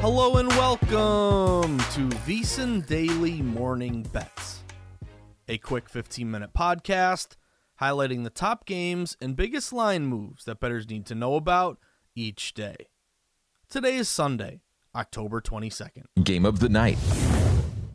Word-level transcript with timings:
Hello 0.00 0.36
and 0.36 0.48
welcome 0.50 1.76
to 1.76 2.08
VSiN 2.24 2.86
Daily 2.86 3.42
Morning 3.42 4.04
Bets, 4.12 4.62
a 5.48 5.58
quick 5.58 5.88
15 5.88 6.30
minute 6.30 6.50
podcast 6.56 7.34
highlighting 7.80 8.22
the 8.22 8.30
top 8.30 8.64
games 8.64 9.16
and 9.20 9.34
biggest 9.34 9.72
line 9.72 10.06
moves 10.06 10.44
that 10.44 10.60
bettors 10.60 10.88
need 10.88 11.04
to 11.06 11.16
know 11.16 11.34
about 11.34 11.78
each 12.14 12.54
day. 12.54 12.76
Today 13.68 13.96
is 13.96 14.08
Sunday, 14.08 14.60
October 14.94 15.40
22nd. 15.40 16.04
Game 16.22 16.46
of 16.46 16.60
the 16.60 16.68
night. 16.68 16.98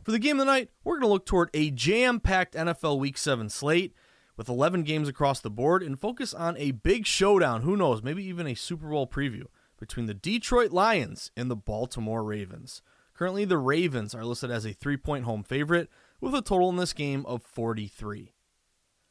For 0.03 0.11
the 0.11 0.19
game 0.19 0.41
of 0.41 0.45
the 0.45 0.51
night, 0.51 0.71
we're 0.83 0.95
going 0.95 1.07
to 1.07 1.13
look 1.13 1.25
toward 1.25 1.51
a 1.53 1.71
jam 1.71 2.19
packed 2.19 2.53
NFL 2.53 2.99
Week 2.99 3.17
7 3.17 3.47
slate 3.47 3.95
with 4.35 4.49
11 4.49 4.83
games 4.83 5.07
across 5.07 5.39
the 5.39 5.49
board 5.49 5.81
and 5.81 5.97
focus 5.97 6.33
on 6.33 6.57
a 6.57 6.71
big 6.71 7.05
showdown. 7.05 7.61
Who 7.61 7.77
knows, 7.77 8.03
maybe 8.03 8.25
even 8.25 8.45
a 8.45 8.55
Super 8.55 8.89
Bowl 8.89 9.07
preview 9.07 9.45
between 9.83 10.05
the 10.05 10.13
Detroit 10.13 10.71
Lions 10.71 11.29
and 11.35 11.51
the 11.51 11.57
Baltimore 11.57 12.23
Ravens. 12.23 12.81
Currently, 13.13 13.43
the 13.43 13.57
Ravens 13.57 14.15
are 14.15 14.23
listed 14.23 14.49
as 14.49 14.63
a 14.63 14.71
three 14.71 14.95
point 14.95 15.25
home 15.25 15.43
favorite 15.43 15.89
with 16.21 16.33
a 16.33 16.41
total 16.41 16.69
in 16.69 16.77
this 16.77 16.93
game 16.93 17.25
of 17.25 17.43
43. 17.43 18.33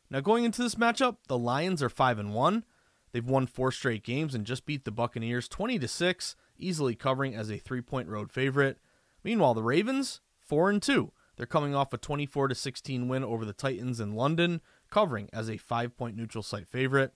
Now, 0.09 0.21
going 0.21 0.45
into 0.45 0.63
this 0.63 0.77
matchup, 0.77 1.19
the 1.29 1.37
Lions 1.37 1.83
are 1.83 1.91
5 1.91 2.19
and 2.19 2.33
1. 2.33 2.65
They've 3.13 3.23
won 3.23 3.47
four 3.47 3.71
straight 3.71 4.03
games 4.03 4.35
and 4.35 4.47
just 4.47 4.65
beat 4.65 4.87
the 4.87 4.91
Buccaneers 4.91 5.47
20 5.47 5.79
to 5.79 5.89
6, 5.89 6.37
easily 6.57 6.95
covering 6.95 7.35
as 7.35 7.51
a 7.51 7.59
three 7.59 7.83
point 7.83 8.09
road 8.09 8.33
favorite. 8.33 8.79
Meanwhile, 9.23 9.53
the 9.53 9.63
Ravens, 9.63 10.23
4 10.39 10.71
and 10.71 10.83
2. 10.83 11.13
They're 11.37 11.45
coming 11.45 11.75
off 11.75 11.93
a 11.93 11.99
24 11.99 12.49
to 12.49 12.55
16 12.55 13.09
win 13.09 13.23
over 13.23 13.45
the 13.45 13.53
Titans 13.53 14.01
in 14.01 14.15
London, 14.15 14.63
covering 14.89 15.29
as 15.35 15.51
a 15.51 15.59
five 15.59 15.99
point 15.99 16.17
neutral 16.17 16.43
site 16.43 16.67
favorite. 16.67 17.13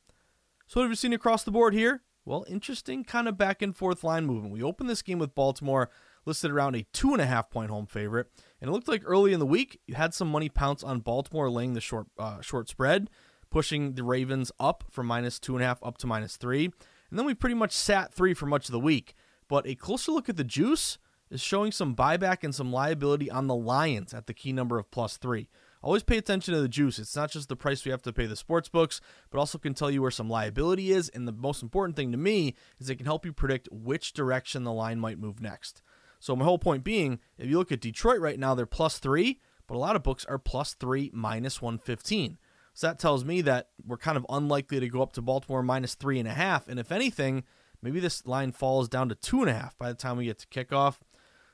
So, 0.67 0.81
what 0.81 0.85
have 0.85 0.93
you 0.93 0.97
seen 0.97 1.15
across 1.15 1.43
the 1.43 1.51
board 1.51 1.73
here? 1.73 2.03
Well, 2.27 2.45
interesting 2.49 3.05
kind 3.05 3.29
of 3.29 3.39
back 3.39 3.63
and 3.63 3.75
forth 3.75 4.03
line 4.03 4.27
movement. 4.27 4.53
We 4.53 4.63
opened 4.63 4.91
this 4.91 5.01
game 5.01 5.21
with 5.21 5.37
Baltimore 5.37 5.89
listed 6.25 6.51
around 6.51 6.75
a 6.75 6.85
two 6.93 7.13
and 7.13 7.23
a 7.23 7.27
half 7.27 7.49
point 7.51 7.71
home 7.71 7.87
favorite, 7.87 8.27
and 8.61 8.69
it 8.69 8.73
looked 8.73 8.89
like 8.89 9.03
early 9.07 9.33
in 9.33 9.39
the 9.39 9.47
week 9.47 9.81
you 9.87 9.95
had 9.95 10.13
some 10.13 10.29
money 10.29 10.49
pounce 10.49 10.83
on 10.83 10.99
Baltimore 10.99 11.49
laying 11.49 11.75
the 11.75 11.81
short 11.81 12.09
uh, 12.19 12.41
short 12.41 12.69
spread, 12.69 13.09
pushing 13.49 13.95
the 13.95 14.03
Ravens 14.03 14.51
up 14.59 14.83
from 14.91 15.07
minus 15.07 15.39
two 15.39 15.55
and 15.55 15.63
a 15.63 15.67
half 15.69 15.79
up 15.85 15.99
to 15.99 16.09
minus 16.09 16.37
three, 16.37 16.65
and 16.65 17.19
then 17.19 17.27
we 17.27 17.33
pretty 17.33 17.55
much 17.55 17.71
sat 17.71 18.13
three 18.13 18.35
for 18.35 18.47
much 18.47 18.67
of 18.67 18.73
the 18.73 18.81
week. 18.81 19.15
But 19.49 19.65
a 19.69 19.77
closer 19.77 20.11
look 20.11 20.29
at 20.29 20.37
the 20.37 20.43
juice 20.43 20.99
is 21.31 21.41
showing 21.41 21.71
some 21.71 21.95
buyback 21.95 22.43
and 22.43 22.53
some 22.53 22.73
liability 22.73 23.31
on 23.31 23.47
the 23.47 23.55
Lions 23.55 24.13
at 24.13 24.27
the 24.27 24.35
key 24.35 24.53
number 24.53 24.81
of 24.81 24.91
plus 24.91 25.17
three. 25.17 25.49
Always 25.83 26.03
pay 26.03 26.19
attention 26.19 26.55
to 26.55 26.61
the 26.61 26.69
juice. 26.69 26.99
It's 26.99 27.15
not 27.15 27.31
just 27.31 27.49
the 27.49 27.57
price 27.57 27.85
we 27.85 27.91
have 27.91 28.03
to 28.03 28.13
pay 28.13 28.27
the 28.27 28.37
sports 28.37 28.69
books, 28.69 29.01
but 29.31 29.39
also 29.39 29.59
can 29.59 29.75
tell 29.75 29.91
you 29.91 30.03
where 30.03 30.11
some 30.11 30.29
liability 30.29 30.91
is. 30.91 31.09
And 31.11 31.29
the 31.29 31.33
most 31.33 31.63
important 31.63 31.97
thing 31.97 32.13
to 32.13 32.19
me 32.19 32.55
is 32.79 32.91
it 32.91 32.97
can 32.97 33.07
help 33.07 33.25
you 33.25 33.33
predict 33.33 33.69
which 33.71 34.13
direction 34.13 34.65
the 34.65 34.73
line 34.73 34.99
might 34.99 35.19
move 35.19 35.41
next. 35.41 35.83
So 36.19 36.35
my 36.35 36.45
whole 36.45 36.59
point 36.59 36.83
being, 36.83 37.21
if 37.39 37.49
you 37.49 37.59
look 37.59 37.71
at 37.71 37.81
Detroit 37.81 38.21
right 38.21 38.39
now, 38.39 38.55
they're 38.55 38.67
plus 38.67 38.99
three, 38.99 39.41
but 39.67 39.77
a 39.77 39.79
lot 39.79 39.97
of 39.97 40.03
books 40.03 40.25
are 40.25 40.39
plus 40.39 40.75
three 40.75 41.11
minus 41.13 41.61
115. 41.61 42.39
So 42.75 42.87
that 42.89 42.99
tells 42.99 43.25
me 43.25 43.41
that 43.43 43.69
we're 43.87 43.97
kind 43.97 44.17
of 44.17 44.27
unlikely 44.29 44.81
to 44.81 44.89
go 44.89 45.03
up 45.03 45.13
to 45.15 45.23
Baltimore 45.23 45.63
minus 45.63 45.95
three 45.95 46.19
and 46.19 46.29
a 46.29 46.33
half. 46.33 46.69
And 46.69 46.79
if 46.79 46.93
anything, 46.93 47.45
maybe 47.81 48.01
this 48.01 48.27
line 48.27 48.53
falls 48.53 48.89
down 48.89 49.09
to 49.09 49.15
two 49.15 49.41
and 49.41 49.51
a 49.51 49.55
half 49.55 49.79
by 49.79 49.89
the 49.89 49.95
time 49.95 50.17
we 50.17 50.27
get 50.27 50.39
to 50.41 50.47
kickoff. 50.49 50.99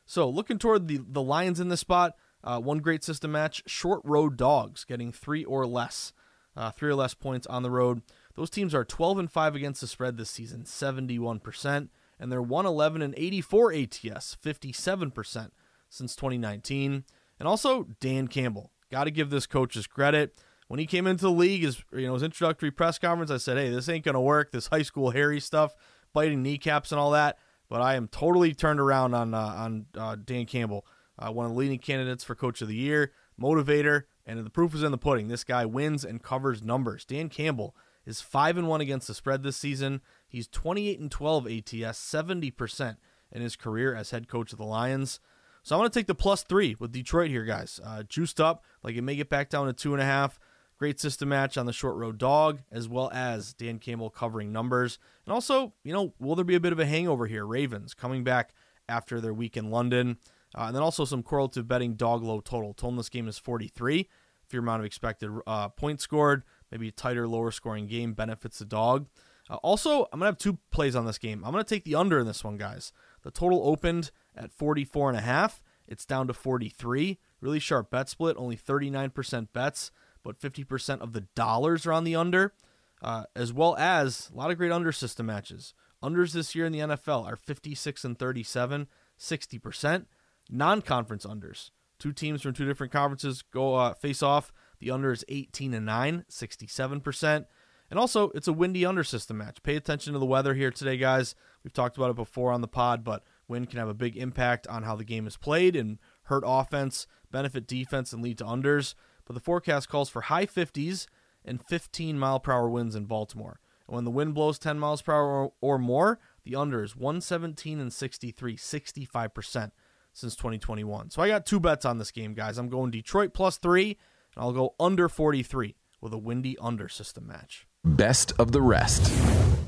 So 0.05 0.29
looking 0.29 0.59
toward 0.59 0.89
the, 0.89 1.01
the 1.07 1.23
Lions 1.23 1.61
in 1.61 1.69
this 1.69 1.81
spot, 1.81 2.17
uh, 2.45 2.61
one 2.61 2.79
great 2.79 3.05
system 3.05 3.33
match, 3.33 3.63
short 3.67 4.01
road 4.05 4.37
dogs 4.37 4.85
getting 4.85 5.13
three 5.13 5.45
or 5.45 5.67
less, 5.67 6.13
uh, 6.57 6.71
three 6.71 6.91
or 6.91 6.95
less 6.95 7.15
points 7.15 7.47
on 7.47 7.63
the 7.63 7.71
road. 7.71 8.03
Those 8.35 8.51
teams 8.51 8.75
are 8.75 8.85
12 8.85 9.19
and 9.19 9.31
5 9.31 9.55
against 9.55 9.81
the 9.81 9.87
spread 9.87 10.17
this 10.17 10.31
season, 10.31 10.65
71%, 10.65 11.89
and 12.19 12.33
they're 12.33 12.43
111 12.43 13.03
and 13.03 13.15
84 13.17 13.73
ATS, 13.73 14.37
57% 14.43 15.51
since 15.89 16.17
2019. 16.17 17.05
And 17.39 17.49
also 17.49 17.89
Dan 18.01 18.29
Campbell, 18.29 18.71
got 18.91 19.05
to 19.05 19.11
give 19.11 19.31
this 19.31 19.47
coach 19.47 19.75
his 19.75 19.87
credit. 19.87 20.39
When 20.69 20.79
he 20.79 20.87
came 20.87 21.07
into 21.07 21.25
the 21.25 21.31
league, 21.31 21.63
his 21.63 21.83
you 21.93 22.07
know 22.07 22.15
his 22.15 22.23
introductory 22.23 22.71
press 22.71 22.99
conference, 22.99 23.31
I 23.31 23.37
said, 23.37 23.59
"Hey, 23.59 23.69
this 23.69 23.89
ain't 23.91 24.05
gonna 24.05 24.23
work. 24.23 24.53
This 24.53 24.69
high 24.69 24.83
school 24.83 25.11
Harry 25.11 25.39
stuff, 25.39 25.75
biting 26.15 26.43
kneecaps 26.43 26.93
and 26.93 26.99
all 26.99 27.11
that." 27.11 27.37
But 27.69 27.83
I 27.83 27.95
am 27.97 28.09
totally 28.09 28.55
turned 28.55 28.81
around 28.81 29.13
on 29.13 29.35
uh, 29.35 29.39
on 29.39 29.87
uh, 29.95 30.17
Dan 30.25 30.47
Campbell 30.47 30.87
uh, 31.19 31.31
one 31.31 31.47
of 31.47 31.53
the 31.53 31.59
leading 31.59 31.79
candidates 31.79 32.25
for 32.25 32.35
Coach 32.35 32.63
of 32.63 32.69
the 32.69 32.75
Year, 32.75 33.13
motivator, 33.41 34.05
and 34.27 34.45
the 34.45 34.51
proof 34.51 34.75
is 34.75 34.83
in 34.83 34.93
the 34.93 34.99
pudding. 34.99 35.29
This 35.29 35.45
guy 35.45 35.65
wins 35.65 36.05
and 36.05 36.23
covers 36.23 36.63
numbers. 36.63 37.05
Dan 37.05 37.29
Campbell 37.29 37.75
is 38.07 38.21
five 38.21 38.57
and 38.57 38.69
one 38.69 38.81
against 38.81 39.07
the 39.07 39.15
spread 39.15 39.43
this 39.43 39.57
season. 39.57 40.01
He's 40.29 40.49
28 40.49 41.01
and 41.01 41.11
12 41.11 41.47
ATS, 41.47 41.99
70 41.99 42.51
percent 42.51 42.99
in 43.31 43.43
his 43.43 43.57
career 43.57 43.95
as 43.95 44.11
head 44.11 44.29
coach 44.29 44.53
of 44.53 44.59
the 44.59 44.65
Lions. 44.65 45.21
So 45.63 45.77
I'm 45.77 45.81
going 45.81 45.91
to 45.91 45.99
take 45.99 46.09
the 46.09 46.15
plus 46.15 46.43
three 46.43 46.77
with 46.79 46.93
Detroit 46.93 47.31
here, 47.31 47.45
guys. 47.45 47.81
Uh, 47.85 48.03
juiced 48.03 48.41
up, 48.41 48.65
like 48.83 48.97
it 48.97 49.03
may 49.03 49.15
get 49.15 49.29
back 49.29 49.49
down 49.49 49.67
to 49.67 49.73
two 49.73 49.93
and 49.93 50.03
a 50.03 50.07
half. 50.07 50.39
Great 50.79 50.99
system 50.99 51.29
match 51.29 51.57
on 51.57 51.67
the 51.67 51.73
short 51.73 51.95
road 51.95 52.19
dog, 52.19 52.61
as 52.73 52.89
well 52.89 53.09
as 53.15 53.55
Dan 53.55 53.79
Campbell 53.79 54.11
covering 54.11 54.51
numbers. 54.51 54.99
And 55.25 55.33
also, 55.33 55.73
you 55.85 55.93
know, 55.93 56.13
will 56.19 56.35
there 56.35 56.45
be 56.45 56.57
a 56.57 56.61
bit 56.61 56.73
of 56.73 56.81
a 56.81 56.87
hangover 56.87 57.27
here? 57.27 57.47
Ravens 57.47 57.95
coming 57.95 58.25
back 58.25 58.53
after 58.89 59.21
their 59.21 59.33
week 59.33 59.57
in 59.57 59.71
London. 59.71 60.19
Uh, 60.57 60.65
and 60.65 60.77
then 60.77 60.83
also 60.83 61.05
some 61.05 61.23
correlative 61.23 61.67
betting 61.67 61.95
dog 61.95 62.23
low 62.23 62.41
total. 62.41 62.75
Total 62.75 62.91
in 62.91 62.97
this 62.97 63.09
game 63.09 63.29
is 63.29 63.39
43. 63.39 64.09
If 64.47 64.53
your 64.53 64.63
amount 64.63 64.81
of 64.81 64.87
expected 64.87 65.31
uh, 65.47 65.69
points 65.71 66.05
scored, 66.05 66.43
maybe 66.71 66.89
a 66.89 66.93
tighter, 66.93 67.27
lower 67.27 67.51
scoring 67.51 67.87
game 67.87 68.13
benefits 68.13 68.59
the 68.59 68.65
dog. 68.65 69.07
Uh, 69.49 69.57
also, 69.57 70.05
I'm 70.13 70.19
going 70.19 70.21
to 70.21 70.27
have 70.27 70.39
two 70.39 70.59
plays 70.71 70.95
on 70.95 71.07
this 71.07 71.19
game. 71.19 71.43
I'm 71.45 71.53
going 71.53 71.65
to 71.65 71.69
take 71.69 71.85
the 71.85 71.95
under 71.95 72.19
in 72.19 72.27
this 72.27 72.45
one, 72.45 72.57
guys. 72.57 72.93
The 73.23 73.31
total 73.31 73.67
opened 73.67 74.11
at 74.37 74.53
44 74.53 75.11
and 75.11 75.19
a 75.19 75.23
half. 75.23 75.63
It's 75.89 76.05
down 76.05 76.27
to 76.29 76.35
43. 76.35 77.19
Really 77.41 77.59
sharp 77.59 77.91
bet 77.91 78.09
split, 78.09 78.37
only 78.37 78.57
39% 78.57 79.49
bets, 79.53 79.91
but 80.23 80.39
50% 80.39 81.01
of 81.01 81.13
the 81.13 81.23
dollars 81.35 81.87
are 81.87 81.93
on 81.93 82.05
the 82.05 82.15
under, 82.15 82.55
uh, 83.03 83.25
as 83.35 83.53
well 83.53 83.77
as 83.77 84.31
a 84.33 84.37
lot 84.37 84.51
of 84.51 84.59
great 84.59 84.71
under 84.71 84.93
system 84.93 85.27
matches. 85.27 85.75
Unders 86.03 86.33
this 86.33 86.55
year 86.55 86.67
in 86.67 86.73
the 86.73 86.81
NFL 86.81 87.27
are 87.27 87.37
56 87.37 88.05
and 88.05 88.19
37, 88.19 88.87
60% 89.19 90.07
non-conference 90.51 91.27
unders. 91.27 91.71
Two 91.99 92.13
teams 92.13 92.43
from 92.43 92.53
two 92.53 92.67
different 92.67 92.93
conferences 92.93 93.43
go 93.43 93.75
uh, 93.75 93.95
face 93.95 94.23
off. 94.23 94.53
The 94.81 94.91
under 94.91 95.13
is 95.13 95.25
18 95.29 95.75
and 95.75 95.87
9, 95.87 96.25
67%. 96.29 97.47
And 97.91 97.99
also, 97.99 98.31
it's 98.31 98.49
a 98.49 98.53
windy 98.53 98.87
under 98.87 99.05
system 99.05 99.39
match. 99.39 99.63
Pay 99.63 99.77
attention 99.77 100.13
to 100.15 100.19
the 100.19 100.27
weather 100.27 100.55
here 100.55 100.71
today, 100.71 100.97
guys. 100.97 101.35
We've 101.63 101.73
talked 101.73 101.97
about 101.97 102.11
it 102.11 102.17
before 102.17 102.51
on 102.51 102.63
the 102.63 102.67
pod, 102.67 103.05
but 103.05 103.23
wind 103.47 103.71
can 103.71 103.79
have 103.79 103.89
a 103.89 103.95
big 103.95 104.17
impact 104.17 104.67
on 104.67 104.83
how 104.83 104.97
the 104.97 105.05
game 105.05 105.27
is 105.27 105.37
played 105.37 105.77
and 105.77 105.99
hurt 106.25 106.43
offense, 106.47 107.07
benefit 107.31 107.67
defense, 107.67 108.13
and 108.13 108.23
lead 108.23 108.39
to 108.39 108.45
unders. 108.45 108.95
But 109.27 109.35
the 109.35 109.41
forecast 109.41 109.89
calls 109.89 110.09
for 110.09 110.23
high 110.23 110.47
50s 110.47 111.07
and 111.45 111.63
15 111.63 112.19
mile 112.19 112.41
per 112.41 112.53
hour 112.53 112.69
winds 112.69 112.97
in 112.97 113.05
Baltimore. 113.05 113.61
And 113.87 113.95
when 113.95 114.05
the 114.05 114.11
wind 114.11 114.35
blows 114.35 114.59
10 114.59 114.79
miles 114.79 115.03
per 115.03 115.13
hour 115.13 115.45
or, 115.45 115.53
or 115.61 115.79
more, 115.79 116.19
the 116.45 116.57
under 116.57 116.83
is 116.83 116.97
117 116.97 117.79
and 117.79 117.93
63, 117.93 118.57
65% 118.57 119.71
since 120.13 120.37
2021. 120.37 121.11
So 121.11 121.23
I 121.23 121.29
got 121.29 121.47
two 121.47 121.61
bets 121.61 121.85
on 121.85 121.99
this 121.99 122.11
game, 122.11 122.35
guys. 122.35 122.59
I'm 122.59 122.69
going 122.69 122.91
Detroit 122.91 123.33
plus 123.35 123.59
three, 123.59 123.99
and 124.35 124.45
I'll 124.45 124.53
go 124.53 124.75
under 124.79 125.09
43 125.09 125.77
with 126.01 126.13
a 126.13 126.19
windy 126.19 126.57
under 126.59 126.89
system 126.89 127.27
match. 127.27 127.67
Best 127.85 128.33
of 128.39 128.53
the 128.53 128.63
rest. 128.63 129.11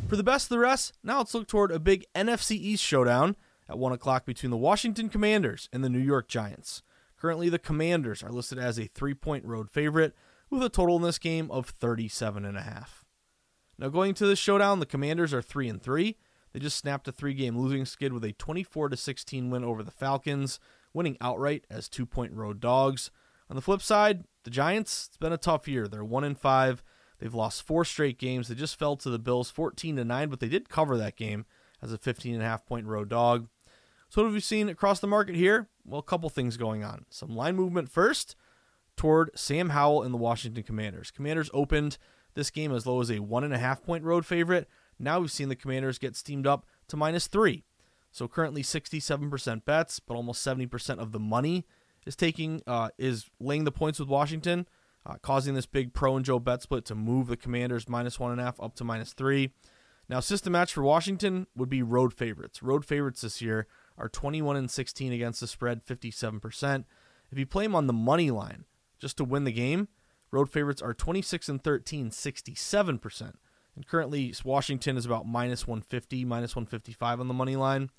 For 0.08 0.16
the 0.16 0.22
best 0.22 0.46
of 0.46 0.50
the 0.50 0.58
rest, 0.58 0.92
now 1.02 1.18
let's 1.18 1.34
look 1.34 1.48
toward 1.48 1.72
a 1.72 1.78
big 1.78 2.04
NFC 2.14 2.52
East 2.52 2.84
showdown 2.84 3.36
at 3.68 3.78
1 3.78 3.92
o'clock 3.92 4.26
between 4.26 4.50
the 4.50 4.56
Washington 4.56 5.08
Commanders 5.08 5.68
and 5.72 5.82
the 5.82 5.88
New 5.88 5.98
York 5.98 6.28
Giants. 6.28 6.82
Currently, 7.18 7.48
the 7.48 7.58
Commanders 7.58 8.22
are 8.22 8.30
listed 8.30 8.58
as 8.58 8.78
a 8.78 8.86
three 8.86 9.14
point 9.14 9.44
road 9.46 9.70
favorite 9.70 10.14
with 10.50 10.62
a 10.62 10.68
total 10.68 10.96
in 10.96 11.02
this 11.02 11.18
game 11.18 11.50
of 11.50 11.76
37.5. 11.78 12.86
Now, 13.78 13.88
going 13.88 14.14
to 14.14 14.26
this 14.26 14.38
showdown, 14.38 14.78
the 14.78 14.86
Commanders 14.86 15.32
are 15.32 15.42
3 15.42 15.68
and 15.68 15.82
3. 15.82 16.16
They 16.54 16.60
just 16.60 16.78
snapped 16.78 17.08
a 17.08 17.12
three 17.12 17.34
game 17.34 17.58
losing 17.58 17.84
skid 17.84 18.12
with 18.12 18.24
a 18.24 18.32
24 18.32 18.94
16 18.94 19.50
win 19.50 19.64
over 19.64 19.82
the 19.82 19.90
Falcons, 19.90 20.60
winning 20.94 21.18
outright 21.20 21.66
as 21.68 21.88
two 21.88 22.06
point 22.06 22.32
road 22.32 22.60
dogs. 22.60 23.10
On 23.50 23.56
the 23.56 23.62
flip 23.62 23.82
side, 23.82 24.24
the 24.44 24.50
Giants, 24.50 25.08
it's 25.08 25.16
been 25.18 25.32
a 25.32 25.36
tough 25.36 25.68
year. 25.68 25.88
They're 25.88 26.04
1 26.04 26.24
and 26.24 26.38
5. 26.38 26.82
They've 27.18 27.34
lost 27.34 27.66
four 27.66 27.84
straight 27.84 28.18
games. 28.18 28.48
They 28.48 28.54
just 28.54 28.78
fell 28.78 28.96
to 28.96 29.10
the 29.10 29.18
Bills 29.18 29.50
14 29.50 29.96
to 29.96 30.04
9, 30.04 30.28
but 30.28 30.40
they 30.40 30.48
did 30.48 30.68
cover 30.68 30.96
that 30.96 31.16
game 31.16 31.44
as 31.82 31.92
a 31.92 31.98
15 31.98 32.34
and 32.34 32.42
a 32.42 32.46
half 32.46 32.64
point 32.64 32.86
road 32.86 33.08
dog. 33.08 33.48
So 34.08 34.22
what 34.22 34.26
have 34.26 34.34
we 34.34 34.40
seen 34.40 34.68
across 34.68 35.00
the 35.00 35.06
market 35.08 35.34
here? 35.34 35.68
Well, 35.84 35.98
a 35.98 36.04
couple 36.04 36.30
things 36.30 36.56
going 36.56 36.84
on. 36.84 37.04
Some 37.10 37.34
line 37.34 37.56
movement 37.56 37.90
first 37.90 38.36
toward 38.96 39.30
Sam 39.34 39.70
Howell 39.70 40.04
and 40.04 40.14
the 40.14 40.18
Washington 40.18 40.62
Commanders. 40.62 41.10
Commanders 41.10 41.50
opened 41.52 41.98
this 42.34 42.50
game 42.50 42.72
as 42.72 42.86
low 42.86 43.00
as 43.00 43.10
a 43.10 43.18
one 43.18 43.42
and 43.42 43.52
a 43.52 43.58
half 43.58 43.82
point 43.82 44.04
road 44.04 44.24
favorite. 44.24 44.68
Now 44.98 45.20
we've 45.20 45.30
seen 45.30 45.48
the 45.48 45.56
Commanders 45.56 45.98
get 45.98 46.16
steamed 46.16 46.46
up 46.46 46.66
to 46.88 46.96
minus 46.96 47.26
three. 47.26 47.64
So 48.10 48.28
currently 48.28 48.62
67% 48.62 49.64
bets, 49.64 49.98
but 49.98 50.14
almost 50.14 50.46
70% 50.46 50.98
of 50.98 51.12
the 51.12 51.18
money 51.18 51.66
is 52.06 52.14
taking 52.14 52.62
uh, 52.66 52.90
is 52.98 53.30
laying 53.40 53.64
the 53.64 53.72
points 53.72 53.98
with 53.98 54.08
Washington, 54.08 54.68
uh, 55.04 55.14
causing 55.22 55.54
this 55.54 55.66
big 55.66 55.92
pro 55.92 56.16
and 56.16 56.24
Joe 56.24 56.38
bet 56.38 56.62
split 56.62 56.84
to 56.86 56.94
move 56.94 57.26
the 57.26 57.36
Commanders 57.36 57.88
minus 57.88 58.20
one 58.20 58.30
and 58.30 58.40
a 58.40 58.44
half 58.44 58.60
up 58.60 58.74
to 58.76 58.84
minus 58.84 59.12
three. 59.12 59.50
Now, 60.08 60.20
system 60.20 60.52
match 60.52 60.72
for 60.72 60.82
Washington 60.82 61.46
would 61.56 61.70
be 61.70 61.82
road 61.82 62.12
favorites. 62.12 62.62
Road 62.62 62.84
favorites 62.84 63.22
this 63.22 63.40
year 63.40 63.66
are 63.96 64.08
21 64.08 64.56
and 64.56 64.70
16 64.70 65.12
against 65.12 65.40
the 65.40 65.46
spread, 65.46 65.84
57%. 65.86 66.84
If 67.32 67.38
you 67.38 67.46
play 67.46 67.64
them 67.64 67.74
on 67.74 67.86
the 67.86 67.92
money 67.92 68.30
line 68.30 68.64
just 68.98 69.16
to 69.16 69.24
win 69.24 69.44
the 69.44 69.52
game, 69.52 69.88
road 70.30 70.50
favorites 70.50 70.82
are 70.82 70.94
26 70.94 71.48
and 71.48 71.64
13, 71.64 72.10
67%. 72.10 73.32
And 73.76 73.86
currently, 73.86 74.32
Washington 74.44 74.96
is 74.96 75.06
about 75.06 75.26
minus 75.26 75.66
150, 75.66 76.24
minus 76.24 76.54
155 76.54 77.20
on 77.20 77.28
the 77.28 77.34
money 77.34 77.56
line. 77.56 77.90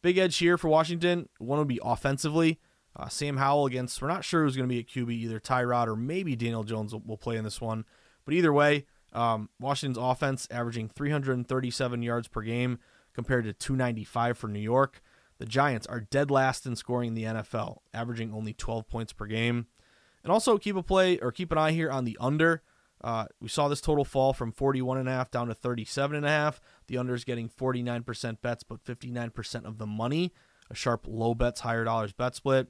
Big 0.00 0.16
edge 0.16 0.36
here 0.36 0.56
for 0.56 0.68
Washington. 0.68 1.28
One 1.38 1.58
would 1.58 1.68
be 1.68 1.80
offensively. 1.82 2.58
Uh, 2.96 3.08
Sam 3.08 3.36
Howell 3.36 3.66
against, 3.66 4.00
we're 4.00 4.08
not 4.08 4.24
sure 4.24 4.42
who's 4.42 4.56
going 4.56 4.68
to 4.68 4.72
be 4.72 4.80
at 4.80 4.88
QB, 4.88 5.10
either 5.10 5.38
Tyrod 5.38 5.86
or 5.86 5.96
maybe 5.96 6.34
Daniel 6.34 6.64
Jones 6.64 6.92
will, 6.92 7.02
will 7.04 7.16
play 7.16 7.36
in 7.36 7.44
this 7.44 7.60
one. 7.60 7.84
But 8.24 8.34
either 8.34 8.52
way, 8.52 8.86
um, 9.12 9.50
Washington's 9.60 9.98
offense 9.98 10.48
averaging 10.50 10.88
337 10.88 12.02
yards 12.02 12.28
per 12.28 12.42
game 12.42 12.78
compared 13.14 13.44
to 13.44 13.52
295 13.52 14.38
for 14.38 14.48
New 14.48 14.58
York. 14.60 15.02
The 15.38 15.46
Giants 15.46 15.86
are 15.86 16.00
dead 16.00 16.30
last 16.30 16.66
in 16.66 16.74
scoring 16.74 17.08
in 17.08 17.14
the 17.14 17.24
NFL, 17.24 17.78
averaging 17.94 18.32
only 18.32 18.52
12 18.52 18.88
points 18.88 19.12
per 19.12 19.26
game. 19.26 19.66
And 20.24 20.32
also 20.32 20.58
keep 20.58 20.76
a 20.76 20.82
play 20.82 21.18
or 21.18 21.30
keep 21.30 21.52
an 21.52 21.58
eye 21.58 21.72
here 21.72 21.90
on 21.90 22.04
the 22.04 22.18
under. 22.20 22.62
Uh, 23.02 23.26
we 23.40 23.48
saw 23.48 23.68
this 23.68 23.80
total 23.80 24.04
fall 24.04 24.32
from 24.32 24.52
41.5 24.52 25.30
down 25.30 25.48
to 25.48 25.54
37.5. 25.54 26.58
The 26.86 26.98
under 26.98 27.14
is 27.14 27.24
getting 27.24 27.48
49% 27.48 28.40
bets, 28.40 28.62
but 28.64 28.84
59% 28.84 29.64
of 29.64 29.78
the 29.78 29.86
money. 29.86 30.32
A 30.70 30.74
sharp 30.74 31.06
low 31.06 31.34
bets, 31.34 31.60
higher 31.60 31.84
dollars 31.84 32.12
bet 32.12 32.34
split. 32.34 32.68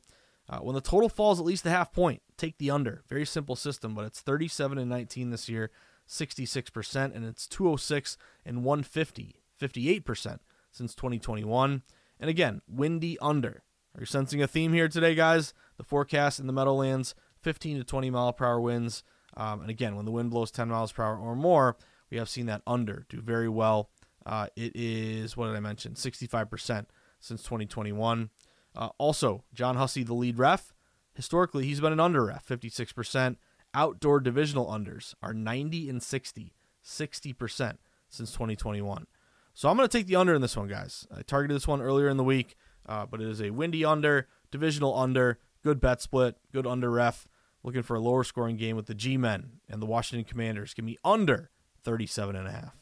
Uh, 0.48 0.58
when 0.58 0.74
the 0.74 0.80
total 0.80 1.08
falls 1.08 1.38
at 1.38 1.46
least 1.46 1.66
a 1.66 1.70
half 1.70 1.92
point, 1.92 2.22
take 2.36 2.58
the 2.58 2.70
under. 2.70 3.02
Very 3.08 3.26
simple 3.26 3.56
system, 3.56 3.94
but 3.94 4.04
it's 4.04 4.20
37 4.20 4.78
and 4.78 4.88
19 4.88 5.30
this 5.30 5.48
year, 5.48 5.70
66%, 6.08 7.14
and 7.14 7.24
it's 7.24 7.46
206 7.46 8.16
and 8.46 8.64
150, 8.64 9.42
58% 9.60 10.38
since 10.70 10.94
2021. 10.94 11.82
And 12.20 12.30
again, 12.30 12.62
windy 12.66 13.18
under. 13.20 13.62
Are 13.94 14.00
you 14.00 14.06
sensing 14.06 14.42
a 14.42 14.46
theme 14.46 14.72
here 14.72 14.88
today, 14.88 15.14
guys? 15.14 15.52
The 15.76 15.84
forecast 15.84 16.40
in 16.40 16.46
the 16.46 16.52
Meadowlands 16.52 17.14
15 17.42 17.78
to 17.78 17.84
20 17.84 18.10
mile 18.10 18.32
per 18.32 18.46
hour 18.46 18.60
winds. 18.60 19.02
Um, 19.38 19.62
and 19.62 19.70
again, 19.70 19.96
when 19.96 20.04
the 20.04 20.10
wind 20.10 20.30
blows 20.30 20.50
10 20.50 20.68
miles 20.68 20.92
per 20.92 21.04
hour 21.04 21.16
or 21.16 21.36
more, 21.36 21.76
we 22.10 22.18
have 22.18 22.28
seen 22.28 22.46
that 22.46 22.62
under 22.66 23.06
do 23.08 23.22
very 23.22 23.48
well. 23.48 23.88
Uh, 24.26 24.48
it 24.56 24.72
is, 24.74 25.36
what 25.36 25.46
did 25.46 25.56
I 25.56 25.60
mention? 25.60 25.94
65% 25.94 26.86
since 27.20 27.42
2021. 27.42 28.30
Uh, 28.76 28.88
also, 28.98 29.44
John 29.54 29.76
Hussey, 29.76 30.02
the 30.02 30.14
lead 30.14 30.38
ref, 30.38 30.74
historically, 31.14 31.64
he's 31.64 31.80
been 31.80 31.92
an 31.92 32.00
under 32.00 32.26
ref, 32.26 32.46
56%. 32.46 33.36
Outdoor 33.74 34.20
divisional 34.20 34.66
unders 34.66 35.14
are 35.22 35.32
90 35.32 35.88
and 35.88 36.02
60, 36.02 36.52
60% 36.84 37.76
since 38.08 38.32
2021. 38.32 39.06
So 39.54 39.68
I'm 39.68 39.76
going 39.76 39.88
to 39.88 39.98
take 39.98 40.06
the 40.06 40.16
under 40.16 40.34
in 40.34 40.42
this 40.42 40.56
one, 40.56 40.68
guys. 40.68 41.06
I 41.14 41.22
targeted 41.22 41.56
this 41.56 41.68
one 41.68 41.82
earlier 41.82 42.08
in 42.08 42.16
the 42.16 42.24
week, 42.24 42.56
uh, 42.86 43.06
but 43.06 43.20
it 43.20 43.28
is 43.28 43.42
a 43.42 43.50
windy 43.50 43.84
under, 43.84 44.28
divisional 44.50 44.96
under, 44.96 45.38
good 45.62 45.80
bet 45.80 46.00
split, 46.00 46.36
good 46.52 46.66
under 46.66 46.90
ref. 46.90 47.26
Looking 47.62 47.82
for 47.82 47.96
a 47.96 48.00
lower 48.00 48.24
scoring 48.24 48.56
game 48.56 48.76
with 48.76 48.86
the 48.86 48.94
G 48.94 49.16
Men 49.16 49.60
and 49.68 49.82
the 49.82 49.86
Washington 49.86 50.24
Commanders. 50.24 50.74
Give 50.74 50.84
me 50.84 50.96
under 51.04 51.50
37 51.84 52.36
and 52.36 52.46
a 52.46 52.52
half. 52.52 52.76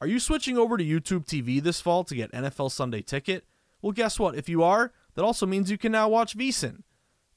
Are 0.00 0.06
you 0.06 0.20
switching 0.20 0.58
over 0.58 0.76
to 0.76 0.84
YouTube 0.84 1.24
TV 1.24 1.62
this 1.62 1.80
fall 1.80 2.04
to 2.04 2.14
get 2.14 2.30
NFL 2.32 2.70
Sunday 2.70 3.00
Ticket? 3.00 3.44
Well, 3.80 3.92
guess 3.92 4.18
what? 4.18 4.34
If 4.34 4.48
you 4.48 4.62
are, 4.62 4.92
that 5.14 5.24
also 5.24 5.46
means 5.46 5.70
you 5.70 5.78
can 5.78 5.92
now 5.92 6.08
watch 6.08 6.36
VSiN. 6.36 6.82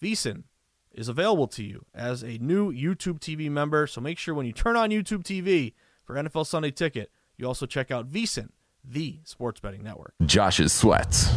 VSiN 0.02 0.44
is 0.92 1.08
available 1.08 1.48
to 1.48 1.64
you 1.64 1.86
as 1.94 2.24
a 2.24 2.38
new 2.40 2.74
YouTube 2.74 3.20
TV 3.20 3.50
member, 3.50 3.88
so 3.88 4.01
make 4.01 4.18
sure 4.18 4.34
when 4.34 4.46
you 4.46 4.51
turn 4.51 4.75
on 4.75 4.89
YouTube 4.89 5.24
TV 5.24 5.74
for 6.04 6.16
NFL 6.16 6.46
Sunday 6.46 6.72
Ticket, 6.72 7.12
you 7.38 7.46
also 7.46 7.66
check 7.66 7.92
out 7.92 8.10
VSiN, 8.10 8.50
the 8.84 9.20
sports 9.24 9.60
betting 9.60 9.84
network. 9.84 10.13
Josh's 10.25 10.74
sweats. 10.74 11.30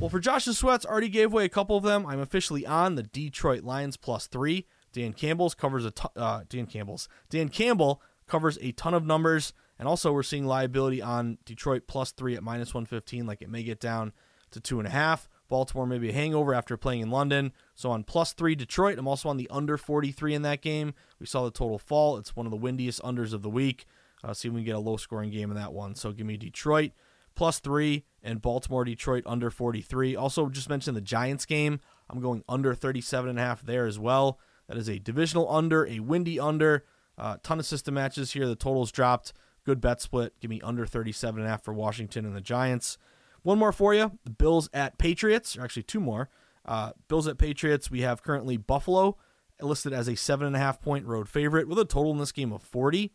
Well, 0.00 0.08
for 0.08 0.18
Josh's 0.18 0.56
sweats, 0.56 0.86
already 0.86 1.10
gave 1.10 1.30
away 1.30 1.44
a 1.44 1.50
couple 1.50 1.76
of 1.76 1.84
them. 1.84 2.06
I'm 2.06 2.20
officially 2.20 2.64
on 2.64 2.94
the 2.94 3.02
Detroit 3.02 3.64
Lions 3.64 3.98
plus 3.98 4.26
three. 4.26 4.66
Dan 4.94 5.12
Campbell's 5.12 5.54
covers 5.54 5.84
a 5.84 5.92
uh, 6.16 6.40
Dan 6.48 6.64
Campbell's 6.64 7.06
Dan 7.28 7.50
Campbell 7.50 8.00
covers 8.26 8.58
a 8.62 8.72
ton 8.72 8.94
of 8.94 9.04
numbers, 9.04 9.52
and 9.78 9.86
also 9.86 10.10
we're 10.10 10.22
seeing 10.22 10.46
liability 10.46 11.02
on 11.02 11.36
Detroit 11.44 11.82
plus 11.86 12.12
three 12.12 12.34
at 12.34 12.42
minus 12.42 12.72
115. 12.72 13.26
Like 13.26 13.42
it 13.42 13.50
may 13.50 13.62
get 13.62 13.78
down 13.78 14.14
to 14.52 14.58
two 14.60 14.78
and 14.78 14.88
a 14.88 14.90
half. 14.90 15.28
Baltimore 15.50 15.86
maybe 15.86 16.08
a 16.08 16.14
hangover 16.14 16.54
after 16.54 16.78
playing 16.78 17.02
in 17.02 17.10
London. 17.10 17.52
So 17.74 17.90
on 17.90 18.02
plus 18.02 18.32
three 18.32 18.54
Detroit, 18.54 18.98
I'm 18.98 19.06
also 19.06 19.28
on 19.28 19.36
the 19.36 19.50
under 19.50 19.76
43 19.76 20.32
in 20.32 20.40
that 20.42 20.62
game. 20.62 20.94
We 21.18 21.26
saw 21.26 21.44
the 21.44 21.50
total 21.50 21.78
fall. 21.78 22.16
It's 22.16 22.34
one 22.34 22.46
of 22.46 22.50
the 22.50 22.56
windiest 22.56 23.02
unders 23.02 23.34
of 23.34 23.42
the 23.42 23.50
week. 23.50 23.84
Uh, 24.24 24.32
see 24.32 24.48
if 24.48 24.54
we 24.54 24.60
can 24.60 24.66
get 24.66 24.76
a 24.76 24.80
low 24.80 24.96
scoring 24.96 25.30
game 25.30 25.50
in 25.50 25.58
that 25.58 25.74
one. 25.74 25.94
So 25.94 26.10
give 26.10 26.26
me 26.26 26.38
Detroit 26.38 26.92
plus 27.34 27.60
three 27.60 28.04
and 28.22 28.42
Baltimore 28.42 28.84
Detroit 28.84 29.24
under 29.26 29.50
43. 29.50 30.16
Also, 30.16 30.48
just 30.48 30.68
mentioned 30.68 30.96
the 30.96 31.02
Giants 31.02 31.46
game. 31.46 31.80
I'm 32.08 32.20
going 32.20 32.44
under 32.48 32.74
37 32.74 33.30
and 33.30 33.38
a 33.38 33.42
half 33.42 33.62
there 33.62 33.86
as 33.86 33.98
well. 33.98 34.38
That 34.68 34.76
is 34.76 34.88
a 34.88 34.98
divisional 34.98 35.50
under, 35.50 35.86
a 35.86 36.00
windy 36.00 36.38
under. 36.38 36.84
Uh, 37.16 37.36
ton 37.42 37.58
of 37.58 37.66
system 37.66 37.94
matches 37.94 38.32
here. 38.32 38.46
The 38.46 38.56
totals 38.56 38.92
dropped. 38.92 39.32
Good 39.64 39.80
bet 39.80 40.00
split. 40.00 40.34
Give 40.40 40.50
me 40.50 40.60
under 40.62 40.86
37 40.86 41.40
and 41.40 41.46
a 41.46 41.50
half 41.50 41.62
for 41.62 41.74
Washington 41.74 42.24
and 42.24 42.34
the 42.34 42.40
Giants. 42.40 42.98
One 43.42 43.58
more 43.58 43.72
for 43.72 43.94
you. 43.94 44.18
The 44.24 44.30
Bills 44.30 44.68
at 44.72 44.98
Patriots, 44.98 45.56
or 45.56 45.62
actually 45.62 45.82
two 45.82 46.00
more. 46.00 46.28
Uh, 46.64 46.92
Bills 47.08 47.26
at 47.26 47.38
Patriots. 47.38 47.90
We 47.90 48.02
have 48.02 48.22
currently 48.22 48.56
Buffalo 48.56 49.16
listed 49.60 49.92
as 49.92 50.08
a 50.08 50.14
seven 50.14 50.46
and 50.46 50.56
a 50.56 50.58
half 50.58 50.80
point 50.80 51.06
road 51.06 51.28
favorite 51.28 51.68
with 51.68 51.78
a 51.78 51.84
total 51.84 52.12
in 52.12 52.18
this 52.18 52.32
game 52.32 52.52
of 52.52 52.62
40. 52.62 53.12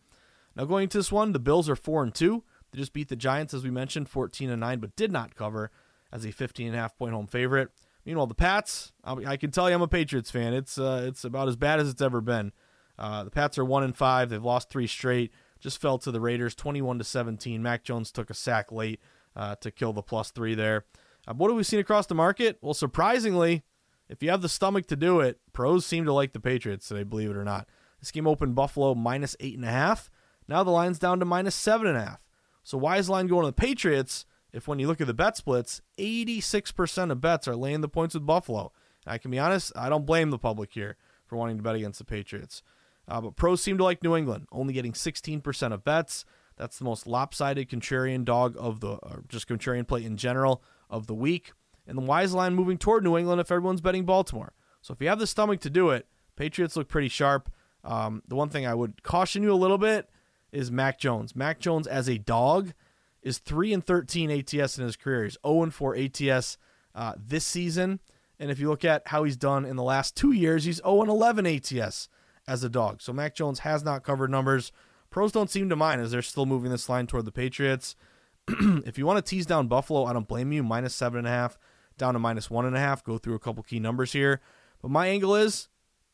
Now 0.56 0.66
going 0.66 0.90
to 0.90 0.98
this 0.98 1.12
one, 1.12 1.32
the 1.32 1.40
Bills 1.40 1.70
are 1.70 1.76
four 1.76 2.04
and 2.04 2.14
two. 2.14 2.44
They 2.76 2.82
just 2.82 2.92
beat 2.92 3.08
the 3.08 3.16
Giants, 3.16 3.54
as 3.54 3.64
we 3.64 3.70
mentioned, 3.70 4.10
14 4.10 4.50
and 4.50 4.60
9, 4.60 4.80
but 4.80 4.98
did 4.98 5.10
not 5.10 5.36
cover 5.36 5.72
as 6.12 6.26
a 6.26 6.32
15 6.32 6.68
and 6.68 6.76
a 6.76 6.80
half 6.80 6.98
point 6.98 7.14
home 7.14 7.26
favorite. 7.26 7.70
Meanwhile, 8.06 8.28
the 8.28 8.36
Pats, 8.36 8.92
I 9.06 9.38
can 9.38 9.50
tell 9.50 9.70
you 9.70 9.76
I'm 9.76 9.82
a 9.82 9.88
Patriots 9.88 10.30
fan. 10.30 10.54
It's 10.54 10.78
uh, 10.78 11.06
it's 11.08 11.24
about 11.24 11.48
as 11.48 11.56
bad 11.56 11.80
as 11.80 11.90
it's 11.90 12.02
ever 12.02 12.20
been. 12.20 12.52
Uh, 13.00 13.24
the 13.24 13.32
Pats 13.32 13.58
are 13.58 13.64
one 13.64 13.84
and 13.84 13.96
five. 13.96 14.30
They've 14.30 14.44
lost 14.44 14.70
three 14.70 14.88
straight. 14.88 15.32
Just 15.62 15.82
fell 15.82 15.98
to 16.00 16.12
the 16.12 16.20
Raiders, 16.20 16.54
21 16.54 16.98
to 16.98 17.06
17. 17.06 17.64
Mac 17.64 17.84
Jones 17.86 18.12
took 18.12 18.30
a 18.30 18.34
sack 18.34 18.74
late 18.74 19.00
uh, 19.38 19.56
to 19.62 19.72
kill 19.72 19.94
the 19.94 20.04
plus 20.04 20.32
three 20.32 20.54
there. 20.54 20.84
Uh, 21.26 21.34
what 21.34 21.50
have 21.50 21.58
we 21.58 21.64
seen 21.64 21.80
across 21.80 22.08
the 22.08 22.14
market? 22.14 22.58
Well, 22.62 22.74
surprisingly, 22.74 23.64
if 24.10 24.22
you 24.22 24.30
have 24.32 24.42
the 24.42 24.50
stomach 24.50 24.86
to 24.88 24.98
do 24.98 25.22
it, 25.22 25.40
pros 25.54 25.86
seem 25.86 26.04
to 26.06 26.14
like 26.14 26.34
the 26.34 26.42
Patriots 26.42 26.90
today, 26.90 27.04
believe 27.04 27.30
it 27.30 27.38
or 27.38 27.46
not. 27.46 27.70
This 28.02 28.12
game 28.12 28.28
opened 28.28 28.54
Buffalo 28.54 28.94
minus 28.94 29.38
eight 29.40 29.56
and 29.56 29.66
a 29.66 29.72
half. 29.72 30.12
Now 30.48 30.62
the 30.62 30.72
line's 30.72 31.00
down 31.00 31.20
to 31.20 31.26
minus 31.26 31.56
seven 31.56 31.88
and 31.88 31.98
a 31.98 32.02
half. 32.02 32.25
So 32.66 32.80
why 32.80 32.98
is 32.98 33.06
the 33.06 33.14
line 33.14 33.28
going 33.28 33.44
to 33.44 33.48
the 33.48 33.54
Patriots 33.54 34.26
if 34.52 34.68
when 34.68 34.80
you 34.80 34.88
look 34.88 35.00
at 35.00 35.08
the 35.08 35.14
bet 35.14 35.38
splits, 35.38 35.82
86% 36.00 37.12
of 37.12 37.22
bets 37.22 37.48
are 37.48 37.56
laying 37.56 37.82
the 37.82 37.88
points 37.88 38.16
with 38.16 38.26
Buffalo? 38.26 38.74
I 39.06 39.20
can 39.20 39.30
be 39.30 39.38
honest, 39.38 39.72
I 39.76 39.88
don't 39.88 40.06
blame 40.06 40.32
the 40.32 40.40
public 40.40 40.74
here 40.74 40.98
for 41.28 41.38
wanting 41.38 41.58
to 41.58 41.64
bet 41.64 41.76
against 41.76 42.00
the 42.00 42.06
Patriots. 42.06 42.64
Uh, 43.08 43.22
but 43.22 43.36
pros 43.36 43.62
seem 43.62 43.78
to 43.78 43.84
like 43.84 44.04
New 44.04 44.16
England, 44.16 44.48
only 44.52 44.74
getting 44.74 44.94
16% 44.94 45.74
of 45.74 45.84
bets. 45.84 46.26
That's 46.58 46.80
the 46.80 46.86
most 46.86 47.06
lopsided 47.06 47.70
contrarian 47.70 48.26
dog 48.26 48.56
of 48.58 48.80
the, 48.80 48.94
or 48.94 49.24
just 49.30 49.48
contrarian 49.48 49.88
play 49.88 50.04
in 50.04 50.18
general 50.18 50.64
of 50.90 51.06
the 51.06 51.14
week. 51.14 51.52
And 51.86 51.96
the 51.96 52.02
wise 52.02 52.34
line 52.34 52.56
moving 52.56 52.80
toward 52.80 53.04
New 53.04 53.16
England 53.16 53.40
if 53.40 53.52
everyone's 53.52 53.82
betting 53.82 54.06
Baltimore. 54.06 54.54
So 54.82 54.92
if 54.92 55.02
you 55.02 55.08
have 55.10 55.20
the 55.20 55.28
stomach 55.28 55.60
to 55.62 55.70
do 55.70 55.92
it, 55.92 56.08
Patriots 56.36 56.76
look 56.76 56.88
pretty 56.88 57.10
sharp. 57.10 57.52
Um, 57.84 58.24
the 58.28 58.36
one 58.36 58.50
thing 58.50 58.66
I 58.66 58.74
would 58.74 59.04
caution 59.04 59.44
you 59.44 59.54
a 59.54 59.54
little 59.54 59.78
bit 59.78 60.10
is 60.52 60.72
Mac 60.72 61.00
Jones. 61.00 61.36
Mac 61.36 61.60
Jones 61.60 61.88
as 61.88 62.10
a 62.10 62.18
dog 62.18 62.74
is 63.22 63.40
3 63.40 63.74
and 63.74 63.86
13 63.86 64.32
ATS 64.32 64.78
in 64.78 64.86
his 64.86 64.96
career. 64.96 65.24
He's 65.24 65.38
0 65.46 65.64
and 65.64 65.74
4 65.74 65.96
ATS 65.96 66.58
uh, 66.94 67.14
this 67.18 67.46
season. 67.46 68.00
And 68.40 68.52
if 68.52 68.60
you 68.60 68.70
look 68.70 68.86
at 68.86 69.08
how 69.08 69.24
he's 69.24 69.38
done 69.38 69.66
in 69.66 69.76
the 69.76 69.84
last 69.84 70.16
two 70.16 70.32
years, 70.32 70.66
he's 70.66 70.78
0 70.78 71.02
and 71.02 71.10
11 71.10 71.46
ATS 71.46 72.10
as 72.48 72.64
a 72.64 72.70
dog. 72.70 73.02
So 73.02 73.14
Mac 73.14 73.36
Jones 73.36 73.60
has 73.60 73.84
not 73.84 74.04
covered 74.04 74.30
numbers. 74.30 74.72
Pros 75.10 75.32
don't 75.32 75.50
seem 75.50 75.70
to 75.70 75.76
mind 75.76 76.02
as 76.02 76.12
they're 76.12 76.22
still 76.22 76.46
moving 76.46 76.72
this 76.72 76.90
line 76.90 77.08
toward 77.08 77.26
the 77.26 77.32
Patriots. 77.32 77.96
if 78.48 78.98
you 78.98 79.06
want 79.06 79.24
to 79.24 79.30
tease 79.30 79.46
down 79.46 79.68
Buffalo, 79.68 80.06
I 80.06 80.14
don't 80.14 80.28
blame 80.28 80.52
you. 80.52 80.62
Minus 80.62 80.94
seven 80.94 81.20
and 81.20 81.28
a 81.28 81.32
half 81.32 81.58
down 81.98 82.14
to 82.14 82.20
minus 82.20 82.50
one 82.50 82.66
and 82.66 82.76
a 82.76 82.80
half. 82.80 83.04
Go 83.04 83.18
through 83.18 83.36
a 83.36 83.40
couple 83.40 83.64
key 83.64 83.80
numbers 83.80 84.12
here. 84.12 84.42
But 84.82 84.92
my 84.92 85.08
angle 85.08 85.36
is 85.36 85.70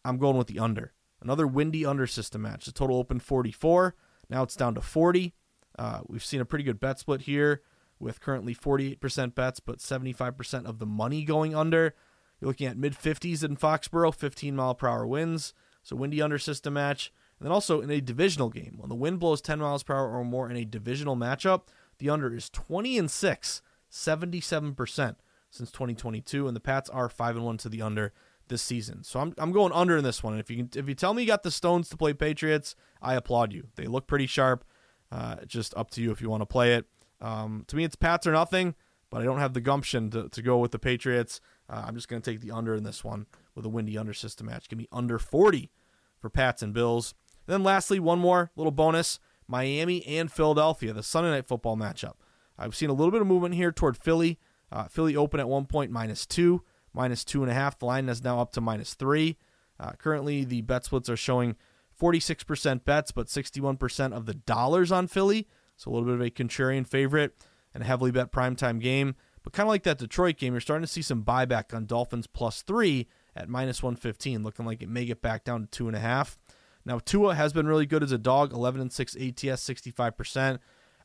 I'm 0.06 0.18
going 0.18 0.38
with 0.38 0.48
the 0.48 0.60
under. 0.60 0.94
Another 1.22 1.46
windy 1.46 1.86
under 1.86 2.08
system 2.08 2.44
match. 2.44 2.66
The 2.66 2.72
total 2.72 2.98
opened 2.98 3.24
44. 3.24 3.96
Now 4.32 4.44
it's 4.44 4.56
down 4.56 4.74
to 4.76 4.82
40. 4.82 5.34
Uh, 5.78 6.00
we've 6.08 6.24
seen 6.24 6.42
a 6.42 6.46
pretty 6.46 6.64
good 6.64 6.80
bet 6.80 6.98
split 6.98 7.22
here 7.22 7.62
with 8.00 8.22
currently 8.22 8.56
48% 8.56 9.36
bets, 9.36 9.60
but 9.60 9.80
75% 9.80 10.66
of 10.66 10.80
the 10.80 10.86
money 10.86 11.24
going 11.24 11.54
under. 11.54 11.94
You're 12.40 12.48
looking 12.48 12.68
at 12.68 12.78
mid 12.78 12.94
50s 12.94 13.44
in 13.44 13.58
Foxborough, 13.58 14.16
15 14.16 14.56
mile 14.56 14.74
per 14.74 14.88
hour 14.88 15.06
winds. 15.06 15.54
So 15.84 15.96
windy 15.96 16.22
under 16.22 16.40
system 16.40 16.74
match. 16.74 17.12
And 17.40 17.46
then 17.46 17.52
also 17.52 17.82
in 17.82 17.92
a 17.92 18.02
divisional 18.02 18.50
game, 18.50 18.76
when 18.78 18.90
the 18.90 18.96
wind 18.96 19.20
blows 19.20 19.42
10 19.42 19.60
miles 19.60 19.84
per 19.84 19.94
hour 19.94 20.10
or 20.10 20.24
more 20.24 20.50
in 20.50 20.56
a 20.56 20.66
divisional 20.66 21.16
matchup, 21.16 21.64
the 21.98 22.10
under 22.10 22.34
is 22.34 22.50
20 22.50 22.98
and 22.98 23.12
6, 23.12 23.62
77% 23.92 25.16
since 25.50 25.72
2022, 25.72 26.48
and 26.48 26.56
the 26.56 26.62
Pats 26.62 26.90
are 26.90 27.10
5 27.10 27.36
and 27.36 27.46
1 27.46 27.58
to 27.58 27.70
the 27.70 27.82
under 27.82 28.14
this 28.52 28.62
season. 28.62 29.04
So 29.04 29.20
I'm, 29.20 29.34
I'm 29.40 29.52
going 29.52 29.74
under 29.74 29.98
in 29.98 30.04
this 30.04 30.22
one. 30.22 30.34
And 30.34 30.40
if 30.40 30.52
you 30.52 30.58
can, 30.58 30.70
if 30.76 30.88
you 30.88 30.94
tell 30.94 31.16
me 31.16 31.24
you 31.24 31.28
got 31.28 31.42
the 31.42 31.50
stones 31.50 31.90
to 31.90 31.98
play 31.98 32.14
Patriots, 32.14 32.76
I 33.02 33.16
applaud 33.16 33.52
you. 33.52 33.70
They 33.76 33.86
look 33.86 34.06
pretty 34.06 34.28
sharp. 34.28 34.64
Uh, 35.12 35.38
just 35.48 35.76
up 35.76 35.90
to 35.92 36.02
you 36.02 36.12
if 36.12 36.22
you 36.22 36.30
want 36.30 36.42
to 36.42 36.46
play 36.46 36.76
it. 36.76 36.86
Um, 37.20 37.66
to 37.68 37.76
me, 37.76 37.84
it's 37.84 37.96
Pats 37.96 38.28
or 38.28 38.32
nothing, 38.32 38.76
but 39.10 39.22
I 39.22 39.26
don't 39.26 39.40
have 39.40 39.54
the 39.54 39.62
gumption 39.62 40.10
to, 40.12 40.30
to 40.30 40.42
go 40.42 40.58
with 40.60 40.72
the 40.72 40.80
Patriots. 40.80 41.42
Uh, 41.70 41.84
I'm 41.88 41.96
just 41.96 42.08
going 42.08 42.22
to 42.22 42.32
take 42.32 42.42
the 42.42 42.52
under 42.52 42.76
in 42.76 42.84
this 42.84 43.04
one 43.04 43.26
with 43.56 43.66
a 43.66 43.70
windy 43.70 43.98
under 43.98 44.14
system 44.14 44.48
match. 44.48 44.70
Give 44.70 44.80
me 44.80 44.88
under 44.92 45.20
40 45.20 45.72
for 46.20 46.30
Pats 46.30 46.62
and 46.62 46.74
Bills. 46.74 47.14
And 47.48 47.54
then 47.54 47.64
lastly, 47.64 48.00
one 48.00 48.20
more 48.20 48.52
little 48.56 48.72
bonus 48.72 49.20
Miami 49.48 50.06
and 50.06 50.32
Philadelphia, 50.32 50.94
the 50.94 51.04
Sunday 51.04 51.32
night 51.32 51.46
football 51.46 51.76
matchup. 51.76 52.14
I've 52.58 52.76
seen 52.76 52.90
a 52.90 52.94
little 52.94 53.12
bit 53.12 53.22
of 53.22 53.28
movement 53.28 53.56
here 53.56 53.72
toward 53.72 53.98
Philly. 53.98 54.40
Uh, 54.72 54.86
Philly 54.86 55.16
open 55.16 55.40
at 55.40 55.50
one 55.50 55.66
point 55.66 55.92
minus 55.92 56.26
two, 56.26 56.64
minus 56.94 57.24
two 57.24 57.42
and 57.42 57.52
a 57.52 57.56
half. 57.56 57.80
The 57.80 57.86
line 57.86 58.10
is 58.10 58.24
now 58.24 58.40
up 58.40 58.52
to 58.54 58.62
minus 58.62 58.94
three. 58.94 59.38
Uh, 59.80 59.92
currently, 59.94 60.44
the 60.44 60.62
bet 60.62 60.86
splits 60.86 61.10
are 61.10 61.18
showing 61.18 61.56
46% 62.00 62.84
bets, 62.84 63.12
but 63.12 63.28
61% 63.28 64.14
of 64.14 64.26
the 64.26 64.34
dollars 64.34 64.92
on 64.92 65.08
Philly. 65.08 65.48
So 65.76 65.90
a 65.90 65.94
little 65.94 66.06
bit 66.08 66.16
of 66.16 66.22
a 66.22 66.30
contrarian 66.30 66.88
favorite 66.88 67.36
and 67.74 67.84
a 67.84 67.86
heavily 67.86 68.12
bet 68.12 68.32
primetime 68.32 68.80
game. 68.80 69.16
But 69.44 69.54
kind 69.54 69.66
of 69.68 69.72
like 69.72 69.84
that 69.84 69.98
Detroit 69.98 70.38
game, 70.38 70.54
you're 70.54 70.62
starting 70.62 70.86
to 70.86 70.92
see 70.92 71.02
some 71.02 71.24
buyback 71.24 71.74
on 71.74 71.86
Dolphins 71.86 72.28
plus 72.28 72.62
three 72.62 73.08
at 73.36 73.50
minus 73.50 73.82
115, 73.82 74.44
looking 74.44 74.66
like 74.66 74.84
it 74.84 74.90
may 74.90 75.06
get 75.06 75.22
back 75.22 75.44
down 75.44 75.62
to 75.62 75.68
two 75.68 75.88
and 75.88 75.96
a 75.96 76.00
half. 76.00 76.38
Now 76.86 77.00
Tua 77.00 77.36
has 77.36 77.54
been 77.54 77.68
really 77.68 77.86
good 77.86 78.04
as 78.04 78.12
a 78.12 78.18
dog, 78.18 78.54
11 78.54 78.82
and 78.82 78.92
six 78.92 79.16
ATS, 79.16 79.68
65%. 79.68 80.60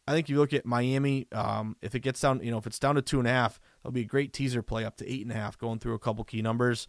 I 0.09 0.13
think 0.13 0.29
you 0.29 0.39
look 0.39 0.53
at 0.53 0.65
Miami, 0.65 1.27
um, 1.33 1.77
if 1.83 1.95
it 1.95 2.01
gets 2.01 2.21
down, 2.21 2.41
you 2.43 2.51
know, 2.51 2.59
if 2.59 2.67
it's 2.67 2.79
down 2.79 2.95
to 2.95 3.03
two 3.03 3.19
and 3.19 3.27
a 3.27 3.33
half, 3.33 3.61
that'll 3.83 3.93
be 3.93 4.03
a 4.03 4.05
great 4.05 4.33
teaser 4.33 4.63
play 4.63 4.85
up 4.85 4.97
to 4.99 5.13
eight 5.13 5.23
and 5.23 5.33
a 5.33 5.35
half, 5.35 5.59
going 5.59 5.79
through 5.79 5.95
a 5.95 5.99
couple 5.99 6.23
key 6.25 6.43
numbers. 6.43 6.87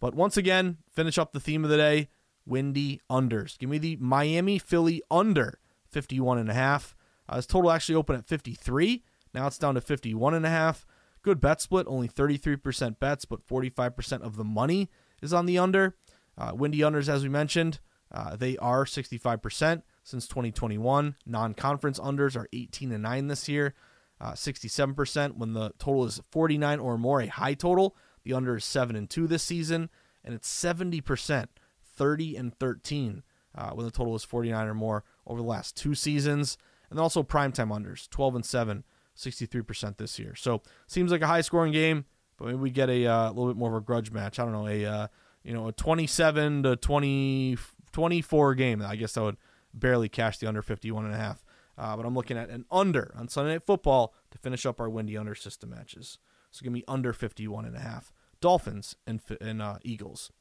But 0.00 0.14
once 0.14 0.36
again, 0.36 0.78
finish 0.90 1.16
up 1.16 1.32
the 1.32 1.40
theme 1.40 1.62
of 1.64 1.70
the 1.70 1.76
day: 1.76 2.08
windy 2.44 3.00
unders. 3.10 3.56
Give 3.56 3.70
me 3.70 3.78
the 3.78 3.96
Miami 3.96 4.58
Philly 4.58 5.02
under 5.10 5.60
51 5.90 6.38
and 6.38 6.50
a 6.50 6.54
half. 6.54 6.96
Uh, 7.28 7.36
this 7.36 7.46
total 7.46 7.70
actually 7.70 7.94
opened 7.94 8.18
at 8.18 8.26
53. 8.26 9.04
Now 9.32 9.46
it's 9.46 9.58
down 9.58 9.74
to 9.74 9.80
51 9.80 10.34
and 10.34 10.46
a 10.46 10.50
half. 10.50 10.86
Good 11.22 11.40
bet 11.40 11.60
split, 11.60 11.86
only 11.88 12.08
33% 12.08 12.98
bets, 12.98 13.24
but 13.24 13.46
45% 13.46 14.22
of 14.22 14.36
the 14.36 14.44
money 14.44 14.90
is 15.20 15.32
on 15.32 15.46
the 15.46 15.58
under. 15.58 15.96
Uh, 16.38 16.52
windy 16.54 16.78
unders, 16.78 17.08
as 17.08 17.22
we 17.22 17.28
mentioned, 17.28 17.80
uh, 18.12 18.36
they 18.36 18.56
are 18.58 18.84
65% 18.84 19.82
since 20.06 20.28
2021. 20.28 21.16
Non-conference 21.26 21.98
unders 21.98 22.36
are 22.36 22.48
18 22.52 22.92
and 22.92 23.02
9 23.02 23.26
this 23.26 23.48
year, 23.48 23.74
uh, 24.20 24.32
67% 24.32 25.36
when 25.36 25.52
the 25.52 25.72
total 25.80 26.04
is 26.06 26.20
49 26.30 26.78
or 26.78 26.96
more, 26.96 27.20
a 27.20 27.26
high 27.26 27.54
total. 27.54 27.96
The 28.22 28.32
under 28.32 28.56
is 28.56 28.64
7 28.64 28.94
and 28.94 29.10
2 29.10 29.26
this 29.26 29.42
season, 29.42 29.90
and 30.24 30.32
it's 30.32 30.48
70%, 30.48 31.46
30 31.96 32.36
and 32.36 32.56
13 32.56 33.24
uh, 33.56 33.70
when 33.70 33.84
the 33.84 33.90
total 33.90 34.14
is 34.14 34.22
49 34.22 34.68
or 34.68 34.74
more 34.74 35.02
over 35.26 35.40
the 35.40 35.46
last 35.46 35.76
two 35.76 35.96
seasons. 35.96 36.56
And 36.88 36.96
then 36.96 37.02
also 37.02 37.24
primetime 37.24 37.76
unders, 37.76 38.08
12 38.08 38.36
and 38.36 38.44
7 38.44 38.84
63% 39.16 39.96
this 39.96 40.18
year. 40.18 40.34
So 40.36 40.62
seems 40.86 41.10
like 41.10 41.22
a 41.22 41.26
high 41.26 41.40
scoring 41.40 41.72
game, 41.72 42.04
but 42.36 42.46
maybe 42.46 42.58
we 42.58 42.70
get 42.70 42.90
a 42.90 43.06
uh, 43.06 43.28
little 43.30 43.48
bit 43.48 43.56
more 43.56 43.70
of 43.70 43.76
a 43.76 43.80
grudge 43.80 44.12
match. 44.12 44.38
I 44.38 44.44
don't 44.44 44.52
know, 44.52 44.68
a 44.68 44.84
uh, 44.84 45.06
you 45.42 45.54
know, 45.54 45.68
a 45.68 45.72
27 45.72 46.64
to 46.64 46.76
20 46.76 47.56
24 47.92 48.54
game. 48.54 48.82
I 48.82 48.94
guess 48.94 49.14
that 49.14 49.22
would 49.22 49.38
barely 49.78 50.08
cash 50.08 50.38
the 50.38 50.46
under 50.46 50.62
51 50.62 51.04
and 51.04 51.14
a 51.14 51.18
half. 51.18 51.44
Uh, 51.78 51.96
but 51.96 52.06
I'm 52.06 52.14
looking 52.14 52.38
at 52.38 52.48
an 52.48 52.64
under 52.70 53.12
on 53.16 53.28
Sunday 53.28 53.52
Night 53.52 53.66
Football 53.66 54.14
to 54.30 54.38
finish 54.38 54.64
up 54.64 54.80
our 54.80 54.88
windy 54.88 55.16
under 55.16 55.34
system 55.34 55.70
matches. 55.70 56.18
So 56.50 56.64
give 56.64 56.72
me 56.72 56.84
under 56.88 57.12
51 57.12 57.66
and 57.66 57.76
a 57.76 57.80
half. 57.80 58.12
Dolphins 58.40 58.96
and, 59.06 59.20
and 59.40 59.60
uh, 59.60 59.78
Eagles. 59.82 60.32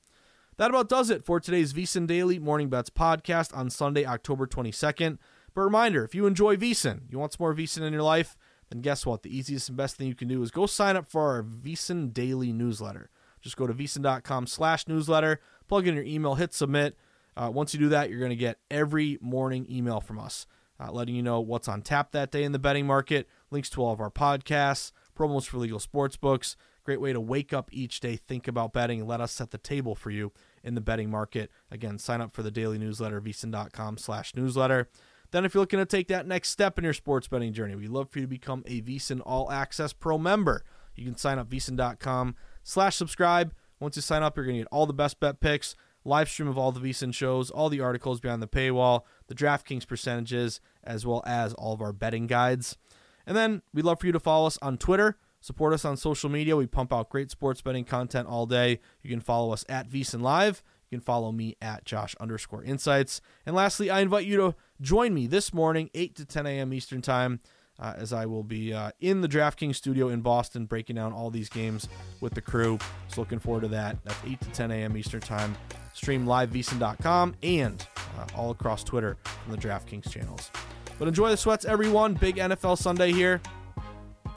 That 0.57 0.69
about 0.69 0.87
does 0.87 1.09
it 1.09 1.25
for 1.25 1.39
today's 1.39 1.73
VSiN 1.73 2.07
Daily 2.07 2.39
Morning 2.39 2.69
Bets 2.69 2.89
podcast 2.89 3.55
on 3.55 3.69
Sunday, 3.69 4.05
October 4.05 4.47
22nd. 4.47 5.17
But 5.53 5.61
reminder, 5.61 6.05
if 6.05 6.15
you 6.15 6.25
enjoy 6.25 6.55
VSiN, 6.55 7.01
you 7.09 7.19
want 7.19 7.33
some 7.33 7.43
more 7.43 7.53
VSiN 7.53 7.81
in 7.81 7.91
your 7.91 8.03
life, 8.03 8.37
then 8.69 8.81
guess 8.81 9.05
what? 9.05 9.23
The 9.23 9.35
easiest 9.35 9.69
and 9.69 9.77
best 9.77 9.97
thing 9.97 10.07
you 10.07 10.15
can 10.15 10.27
do 10.29 10.41
is 10.41 10.51
go 10.51 10.65
sign 10.65 10.95
up 10.95 11.07
for 11.07 11.33
our 11.33 11.43
VSiN 11.43 12.13
daily 12.13 12.53
newsletter. 12.53 13.09
Just 13.41 13.57
go 13.57 13.67
to 13.67 13.73
vsin.com 13.73 14.47
slash 14.47 14.87
newsletter, 14.87 15.39
plug 15.67 15.87
in 15.87 15.95
your 15.95 16.03
email, 16.03 16.35
hit 16.35 16.53
submit. 16.53 16.97
Uh, 17.37 17.49
once 17.53 17.73
you 17.73 17.79
do 17.79 17.89
that, 17.89 18.09
you're 18.09 18.19
going 18.19 18.29
to 18.29 18.35
get 18.35 18.59
every 18.71 19.17
morning 19.21 19.65
email 19.69 19.99
from 19.99 20.19
us, 20.19 20.47
uh, 20.79 20.91
letting 20.91 21.15
you 21.15 21.23
know 21.23 21.39
what's 21.39 21.67
on 21.67 21.81
tap 21.81 22.11
that 22.11 22.31
day 22.31 22.43
in 22.43 22.51
the 22.51 22.59
betting 22.59 22.87
market, 22.87 23.27
links 23.51 23.69
to 23.71 23.81
all 23.81 23.91
of 23.91 23.99
our 23.99 24.11
podcasts, 24.11 24.91
promos 25.17 25.45
for 25.45 25.57
legal 25.57 25.79
sports 25.79 26.17
books. 26.17 26.55
Great 26.83 27.01
way 27.01 27.11
to 27.11 27.19
wake 27.19 27.51
up 27.51 27.69
each 27.73 27.99
day, 27.99 28.15
think 28.15 28.47
about 28.47 28.71
betting, 28.71 28.99
and 28.99 29.09
let 29.09 29.19
us 29.19 29.31
set 29.31 29.49
the 29.49 29.57
table 29.57 29.95
for 29.95 30.11
you 30.11 30.31
in 30.63 30.75
the 30.75 30.81
betting 30.81 31.09
market. 31.09 31.49
Again, 31.71 31.97
sign 31.97 32.21
up 32.21 32.31
for 32.31 32.43
the 32.43 32.51
daily 32.51 32.77
newsletter, 32.77 33.19
vsin.com 33.19 33.97
slash 33.97 34.35
newsletter. 34.35 34.87
Then, 35.31 35.43
if 35.45 35.53
you're 35.53 35.61
looking 35.61 35.79
to 35.79 35.85
take 35.85 36.07
that 36.09 36.27
next 36.27 36.49
step 36.49 36.77
in 36.77 36.83
your 36.83 36.93
sports 36.93 37.27
betting 37.27 37.53
journey, 37.53 37.75
we'd 37.75 37.89
love 37.89 38.09
for 38.09 38.19
you 38.19 38.25
to 38.25 38.29
become 38.29 38.63
a 38.67 38.81
VSiN 38.81 39.21
All 39.25 39.51
Access 39.51 39.93
Pro 39.93 40.17
member. 40.17 40.63
You 40.95 41.05
can 41.05 41.17
sign 41.17 41.39
up 41.39 41.49
vsin.com 41.49 42.35
slash 42.63 42.95
subscribe. 42.95 43.53
Once 43.79 43.95
you 43.95 44.01
sign 44.01 44.23
up, 44.23 44.37
you're 44.37 44.45
going 44.45 44.57
to 44.57 44.61
get 44.61 44.69
all 44.71 44.85
the 44.85 44.93
best 44.93 45.19
bet 45.19 45.39
picks, 45.39 45.75
live 46.05 46.29
stream 46.29 46.47
of 46.47 46.57
all 46.57 46.71
the 46.71 46.79
VSiN 46.79 47.13
shows, 47.13 47.49
all 47.49 47.67
the 47.67 47.81
articles 47.81 48.19
behind 48.19 48.41
the 48.41 48.47
paywall, 48.47 49.01
the 49.27 49.35
DraftKings 49.35 49.87
percentages, 49.87 50.61
as 50.83 51.05
well 51.05 51.23
as 51.25 51.53
all 51.55 51.73
of 51.73 51.81
our 51.81 51.91
betting 51.91 52.27
guides. 52.27 52.77
And 53.25 53.35
then 53.35 53.63
we'd 53.73 53.85
love 53.85 53.99
for 53.99 54.05
you 54.05 54.11
to 54.11 54.19
follow 54.19 54.47
us 54.47 54.57
on 54.61 54.77
Twitter. 54.77 55.17
Support 55.41 55.73
us 55.73 55.85
on 55.85 55.97
social 55.97 56.29
media. 56.29 56.55
We 56.55 56.67
pump 56.67 56.93
out 56.93 57.09
great 57.09 57.29
sports 57.29 57.61
betting 57.61 57.85
content 57.85 58.27
all 58.27 58.45
day. 58.45 58.79
You 59.01 59.09
can 59.09 59.19
follow 59.19 59.51
us 59.51 59.65
at 59.67 59.89
VSiN 59.89 60.21
Live. 60.21 60.63
You 60.89 60.97
can 60.97 61.03
follow 61.03 61.31
me 61.31 61.55
at 61.61 61.85
Josh 61.85 62.15
underscore 62.19 62.63
insights. 62.63 63.21
And 63.45 63.55
lastly, 63.55 63.89
I 63.89 64.01
invite 64.01 64.25
you 64.25 64.37
to 64.37 64.55
join 64.81 65.13
me 65.13 65.27
this 65.27 65.53
morning, 65.53 65.89
8 65.93 66.15
to 66.15 66.25
10 66.25 66.45
a.m. 66.45 66.73
Eastern 66.73 67.01
Time, 67.01 67.41
uh, 67.79 67.93
as 67.97 68.13
I 68.13 68.25
will 68.25 68.43
be 68.43 68.73
uh, 68.73 68.91
in 68.99 69.21
the 69.21 69.27
DraftKings 69.27 69.75
studio 69.75 70.09
in 70.09 70.21
Boston 70.21 70.65
breaking 70.65 70.95
down 70.95 71.13
all 71.13 71.29
these 71.29 71.49
games 71.49 71.87
with 72.21 72.33
the 72.33 72.41
crew. 72.41 72.79
So 73.07 73.21
looking 73.21 73.39
forward 73.39 73.61
to 73.61 73.67
that. 73.69 73.97
That's 74.03 74.17
8 74.25 74.41
to 74.41 74.49
10 74.51 74.71
a.m. 74.71 74.97
Eastern 74.97 75.21
Time. 75.21 75.55
Stream 75.93 76.25
live 76.25 76.49
vsin.com 76.49 77.35
and 77.43 77.85
uh, 78.17 78.27
all 78.35 78.51
across 78.51 78.83
Twitter 78.83 79.17
from 79.23 79.51
the 79.51 79.57
DraftKings 79.57 80.09
channels. 80.11 80.51
But 80.99 81.07
enjoy 81.07 81.29
the 81.29 81.37
sweats, 81.37 81.65
everyone. 81.65 82.13
Big 82.13 82.35
NFL 82.37 82.77
Sunday 82.77 83.11
here. 83.11 83.41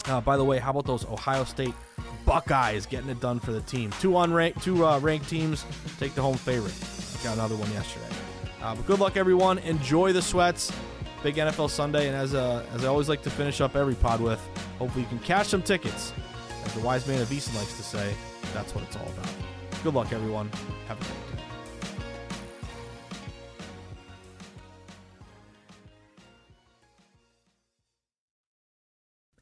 Uh, 0.06 0.20
by 0.20 0.36
the 0.36 0.44
way, 0.44 0.58
how 0.58 0.70
about 0.70 0.86
those 0.86 1.04
Ohio 1.04 1.44
State 1.44 1.74
Buckeyes 2.28 2.84
getting 2.84 3.08
it 3.08 3.20
done 3.20 3.40
for 3.40 3.52
the 3.52 3.62
team. 3.62 3.90
Two 4.00 4.10
unranked, 4.10 4.62
two 4.62 4.84
uh, 4.84 4.98
ranked 4.98 5.30
teams 5.30 5.64
take 5.98 6.14
the 6.14 6.20
home 6.20 6.36
favorite. 6.36 6.74
Got 7.24 7.34
another 7.34 7.56
one 7.56 7.70
yesterday. 7.72 8.04
Uh, 8.62 8.74
but 8.74 8.86
good 8.86 9.00
luck, 9.00 9.16
everyone. 9.16 9.56
Enjoy 9.58 10.12
the 10.12 10.20
sweats. 10.20 10.70
Big 11.22 11.34
NFL 11.34 11.70
Sunday, 11.70 12.06
and 12.06 12.16
as 12.16 12.34
uh, 12.34 12.64
as 12.72 12.84
I 12.84 12.88
always 12.88 13.08
like 13.08 13.22
to 13.22 13.30
finish 13.30 13.60
up 13.60 13.74
every 13.74 13.94
pod 13.94 14.20
with, 14.20 14.40
hopefully 14.78 15.02
you 15.02 15.08
can 15.08 15.18
cash 15.18 15.48
some 15.48 15.62
tickets. 15.62 16.12
As 16.64 16.74
the 16.74 16.80
wise 16.80 17.06
man 17.06 17.20
of 17.20 17.32
Easton 17.32 17.56
likes 17.56 17.76
to 17.76 17.82
say, 17.82 18.14
that's 18.54 18.74
what 18.74 18.84
it's 18.84 18.96
all 18.96 19.08
about. 19.08 19.28
Good 19.82 19.94
luck, 19.94 20.12
everyone. 20.12 20.50
Have 20.86 21.00
a 21.00 21.04
great 21.04 21.27